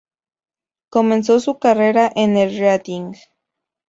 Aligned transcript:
Comenzó 0.89 1.39
su 1.39 1.59
carrera 1.59 2.11
en 2.15 2.35
el 2.35 2.57
Reading. 2.57 3.13